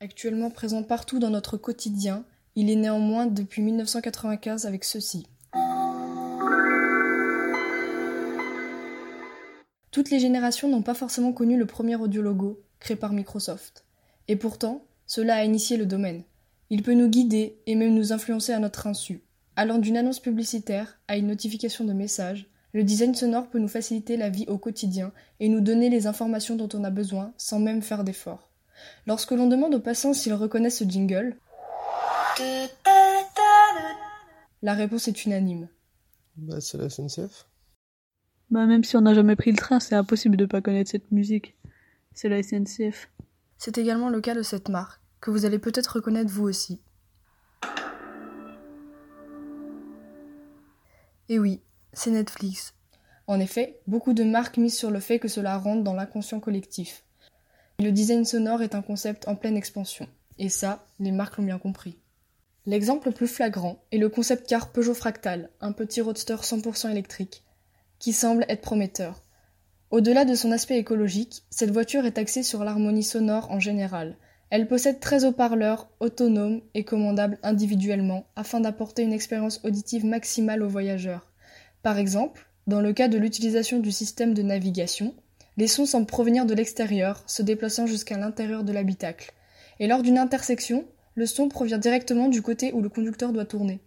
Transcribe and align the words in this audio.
Actuellement 0.00 0.50
présent 0.50 0.82
partout 0.82 1.18
dans 1.18 1.30
notre 1.30 1.56
quotidien, 1.56 2.24
il 2.54 2.70
est 2.70 2.76
néanmoins 2.76 3.26
depuis 3.26 3.62
1995 3.62 4.66
avec 4.66 4.84
ceci. 4.84 5.26
Toutes 9.90 10.10
les 10.10 10.20
générations 10.20 10.68
n'ont 10.68 10.82
pas 10.82 10.94
forcément 10.94 11.32
connu 11.32 11.58
le 11.58 11.66
premier 11.66 11.96
audiologo, 11.96 12.60
créé 12.78 12.96
par 12.96 13.12
Microsoft. 13.12 13.84
Et 14.28 14.36
pourtant, 14.36 14.84
cela 15.06 15.36
a 15.36 15.44
initié 15.44 15.76
le 15.76 15.86
domaine. 15.86 16.22
Il 16.70 16.82
peut 16.82 16.94
nous 16.94 17.08
guider 17.08 17.58
et 17.66 17.74
même 17.74 17.94
nous 17.94 18.12
influencer 18.12 18.52
à 18.52 18.58
notre 18.58 18.86
insu, 18.86 19.22
allant 19.56 19.78
d'une 19.78 19.96
annonce 19.96 20.20
publicitaire 20.20 20.98
à 21.08 21.16
une 21.16 21.26
notification 21.26 21.84
de 21.84 21.92
message, 21.92 22.48
le 22.74 22.84
design 22.84 23.14
sonore 23.14 23.48
peut 23.48 23.58
nous 23.58 23.68
faciliter 23.68 24.16
la 24.16 24.28
vie 24.28 24.44
au 24.48 24.58
quotidien 24.58 25.12
et 25.40 25.48
nous 25.48 25.60
donner 25.60 25.88
les 25.88 26.06
informations 26.06 26.56
dont 26.56 26.68
on 26.74 26.84
a 26.84 26.90
besoin 26.90 27.32
sans 27.36 27.58
même 27.60 27.82
faire 27.82 28.04
d'efforts. 28.04 28.50
Lorsque 29.06 29.32
l'on 29.32 29.48
demande 29.48 29.74
aux 29.74 29.80
passants 29.80 30.12
s'ils 30.12 30.34
reconnaissent 30.34 30.78
ce 30.78 30.84
jingle, 30.84 31.36
la 34.62 34.74
réponse 34.74 35.08
est 35.08 35.24
unanime. 35.24 35.68
Bah, 36.36 36.60
c'est 36.60 36.78
la 36.78 36.88
SNCF. 36.88 37.46
Bah, 38.50 38.66
même 38.66 38.84
si 38.84 38.96
on 38.96 39.00
n'a 39.00 39.14
jamais 39.14 39.36
pris 39.36 39.50
le 39.50 39.56
train, 39.56 39.80
c'est 39.80 39.94
impossible 39.94 40.36
de 40.36 40.46
pas 40.46 40.60
connaître 40.60 40.90
cette 40.90 41.10
musique. 41.10 41.56
C'est 42.14 42.28
la 42.28 42.42
SNCF. 42.42 43.10
C'est 43.56 43.78
également 43.78 44.08
le 44.08 44.20
cas 44.20 44.34
de 44.34 44.42
cette 44.42 44.68
marque, 44.68 45.00
que 45.20 45.30
vous 45.30 45.44
allez 45.44 45.58
peut-être 45.58 45.96
reconnaître 45.96 46.30
vous 46.30 46.44
aussi. 46.44 46.80
Et 51.28 51.38
oui, 51.38 51.60
c'est 51.92 52.10
Netflix. 52.10 52.74
En 53.26 53.40
effet, 53.40 53.80
beaucoup 53.86 54.14
de 54.14 54.24
marques 54.24 54.56
misent 54.56 54.76
sur 54.76 54.90
le 54.90 55.00
fait 55.00 55.18
que 55.18 55.28
cela 55.28 55.58
rentre 55.58 55.84
dans 55.84 55.94
l'inconscient 55.94 56.40
collectif. 56.40 57.04
Le 57.78 57.92
design 57.92 58.24
sonore 58.24 58.62
est 58.62 58.74
un 58.74 58.82
concept 58.82 59.28
en 59.28 59.36
pleine 59.36 59.56
expansion. 59.56 60.08
Et 60.38 60.48
ça, 60.48 60.86
les 60.98 61.12
marques 61.12 61.36
l'ont 61.36 61.44
bien 61.44 61.58
compris. 61.58 61.98
L'exemple 62.66 63.08
le 63.08 63.14
plus 63.14 63.26
flagrant 63.26 63.82
est 63.92 63.98
le 63.98 64.08
concept 64.08 64.48
car 64.48 64.72
Peugeot 64.72 64.94
Fractal, 64.94 65.50
un 65.60 65.72
petit 65.72 66.00
roadster 66.00 66.34
100% 66.34 66.90
électrique, 66.90 67.44
qui 67.98 68.12
semble 68.12 68.44
être 68.48 68.60
prometteur. 68.60 69.22
Au-delà 69.90 70.24
de 70.24 70.34
son 70.34 70.52
aspect 70.52 70.78
écologique, 70.78 71.44
cette 71.48 71.70
voiture 71.70 72.04
est 72.04 72.18
axée 72.18 72.42
sur 72.42 72.64
l'harmonie 72.64 73.02
sonore 73.02 73.50
en 73.50 73.58
général. 73.58 74.16
Elle 74.50 74.68
possède 74.68 75.00
13 75.00 75.24
haut-parleurs 75.24 75.88
autonomes 76.00 76.60
et 76.74 76.84
commandables 76.84 77.38
individuellement 77.42 78.26
afin 78.36 78.60
d'apporter 78.60 79.02
une 79.02 79.12
expérience 79.12 79.60
auditive 79.64 80.04
maximale 80.04 80.62
aux 80.62 80.68
voyageurs. 80.68 81.27
Par 81.88 81.96
exemple, 81.96 82.50
dans 82.66 82.82
le 82.82 82.92
cas 82.92 83.08
de 83.08 83.16
l'utilisation 83.16 83.78
du 83.78 83.92
système 83.92 84.34
de 84.34 84.42
navigation, 84.42 85.14
les 85.56 85.66
sons 85.66 85.86
semblent 85.86 86.04
provenir 86.04 86.44
de 86.44 86.52
l'extérieur, 86.52 87.24
se 87.26 87.40
déplaçant 87.40 87.86
jusqu'à 87.86 88.18
l'intérieur 88.18 88.62
de 88.62 88.74
l'habitacle. 88.74 89.32
Et 89.80 89.86
lors 89.86 90.02
d'une 90.02 90.18
intersection, 90.18 90.84
le 91.14 91.24
son 91.24 91.48
provient 91.48 91.78
directement 91.78 92.28
du 92.28 92.42
côté 92.42 92.74
où 92.74 92.82
le 92.82 92.90
conducteur 92.90 93.32
doit 93.32 93.46
tourner. 93.46 93.80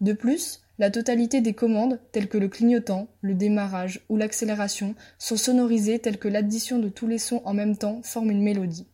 De 0.00 0.12
plus, 0.12 0.60
la 0.78 0.92
totalité 0.92 1.40
des 1.40 1.52
commandes, 1.52 1.98
telles 2.12 2.28
que 2.28 2.38
le 2.38 2.46
clignotant, 2.46 3.08
le 3.20 3.34
démarrage 3.34 4.02
ou 4.08 4.16
l'accélération, 4.16 4.94
sont 5.18 5.36
sonorisées 5.36 5.98
telles 5.98 6.18
que 6.18 6.28
l'addition 6.28 6.78
de 6.78 6.88
tous 6.88 7.08
les 7.08 7.18
sons 7.18 7.42
en 7.44 7.52
même 7.52 7.76
temps 7.76 8.00
forme 8.04 8.30
une 8.30 8.44
mélodie. 8.44 8.86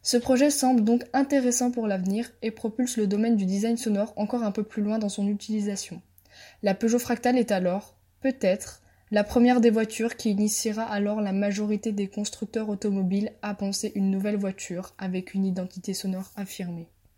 Ce 0.00 0.16
projet 0.16 0.48
semble 0.48 0.82
donc 0.82 1.04
intéressant 1.12 1.70
pour 1.70 1.86
l'avenir 1.86 2.30
et 2.40 2.52
propulse 2.52 2.96
le 2.96 3.06
domaine 3.06 3.36
du 3.36 3.44
design 3.44 3.76
sonore 3.76 4.14
encore 4.16 4.44
un 4.44 4.50
peu 4.50 4.62
plus 4.62 4.82
loin 4.82 4.98
dans 4.98 5.10
son 5.10 5.28
utilisation. 5.28 6.00
La 6.62 6.74
Peugeot 6.74 6.98
Fractal 6.98 7.38
est 7.38 7.52
alors, 7.52 7.96
peut-être, 8.20 8.82
la 9.10 9.24
première 9.24 9.60
des 9.60 9.70
voitures 9.70 10.16
qui 10.16 10.30
initiera 10.30 10.84
alors 10.84 11.20
la 11.20 11.32
majorité 11.32 11.92
des 11.92 12.08
constructeurs 12.08 12.70
automobiles 12.70 13.32
à 13.42 13.54
penser 13.54 13.92
une 13.94 14.10
nouvelle 14.10 14.36
voiture 14.36 14.94
avec 14.96 15.34
une 15.34 15.44
identité 15.44 15.92
sonore 15.92 16.30
affirmée. 16.36 16.88